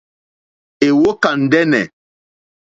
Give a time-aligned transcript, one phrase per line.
[0.87, 1.85] Èwókà ndɛ́nɛ̀.